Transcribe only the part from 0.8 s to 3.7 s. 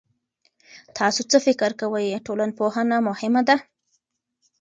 تاسو څه فکر کوئ، ټولنپوهنه مهمه ده؟